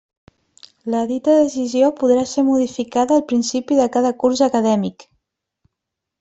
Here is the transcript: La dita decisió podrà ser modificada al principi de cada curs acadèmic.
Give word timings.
La 0.93 1.01
dita 1.11 1.35
decisió 1.39 1.89
podrà 1.99 2.23
ser 2.31 2.45
modificada 2.47 3.15
al 3.19 3.23
principi 3.33 3.79
de 3.83 3.87
cada 3.99 4.15
curs 4.25 4.43
acadèmic. 4.49 5.09